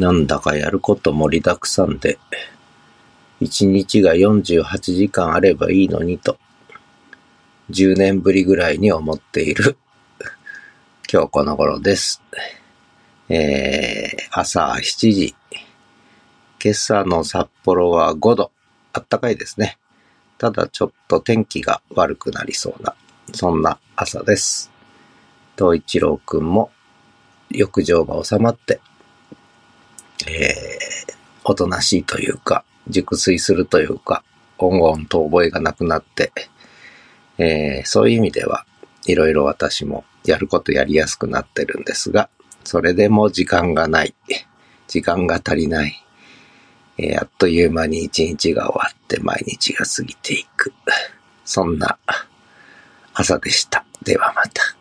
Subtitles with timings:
[0.00, 2.18] なんだかやること盛りだくさんで、
[3.38, 6.38] 一日が48時間あればいいのにと、
[7.68, 9.76] 10年ぶりぐらいに思っている、
[11.12, 12.22] 今日この頃です。
[13.28, 15.34] えー、朝7時。
[16.64, 18.52] 今朝の札幌は5度。
[18.94, 19.76] あったかいですね。
[20.38, 22.94] ただちょっと天気が悪くなりそうな、
[23.34, 24.70] そんな朝です。
[25.58, 26.70] 東一郎くんも
[27.50, 28.80] 浴場が収まって、
[30.30, 34.22] えー、おとなしいというか、熟睡するというか、
[34.58, 36.32] 音々と覚えがなくなって、
[37.38, 38.66] えー、そういう意味では、
[39.06, 42.28] いろいろ私もやることやりやすくなってるんですが、
[42.64, 44.14] それでも時間がない。
[44.86, 46.04] 時間が足りない。
[46.98, 50.72] えー、あっという間に一日が終わって毎日が過ぎていく。
[51.44, 51.98] そんな
[53.14, 53.84] 朝でした。
[54.02, 54.80] ではまた。